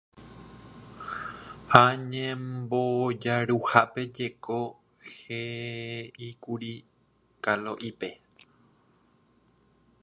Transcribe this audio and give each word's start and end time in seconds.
ha 1.71 1.83
ñembojaruhápe 2.11 4.01
jeko 4.15 4.59
he'íkuri 5.15 6.73
Kalo'ípe. 7.43 8.09